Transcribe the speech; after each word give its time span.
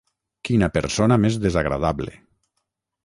Quina 0.47 0.69
persona 0.77 1.19
més 1.25 1.37
desagradable! 1.45 2.17